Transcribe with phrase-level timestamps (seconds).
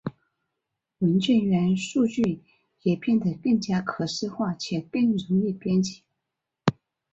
[0.97, 2.41] 文件元数据
[2.81, 6.01] 也变得更加可视化且更容易编辑。